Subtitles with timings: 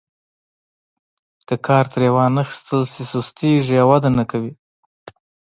[1.47, 4.53] که کار ترې وانخیستل شي سستیږي او وده نه کوي.